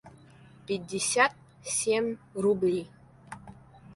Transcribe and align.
пятьдесят 0.65 1.33
семь 1.77 2.11
рублей 2.33 2.87